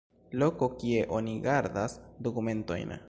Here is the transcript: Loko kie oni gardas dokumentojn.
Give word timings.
Loko 0.43 0.69
kie 0.83 1.03
oni 1.17 1.35
gardas 1.45 1.99
dokumentojn. 2.29 2.97